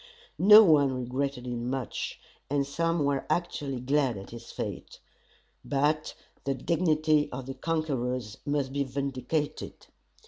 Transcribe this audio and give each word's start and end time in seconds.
No 0.39 0.63
one 0.63 0.91
regretted 0.91 1.45
him 1.45 1.69
much, 1.69 2.19
and 2.49 2.65
some 2.65 3.05
were 3.05 3.27
actually 3.29 3.79
glad 3.79 4.17
at 4.17 4.31
his 4.31 4.51
fate. 4.51 4.99
But 5.63 6.15
the 6.43 6.55
dignity 6.55 7.31
of 7.31 7.45
the 7.45 7.53
conquerors 7.53 8.37
must 8.43 8.73
be 8.73 8.83
vindicated. 8.83 9.85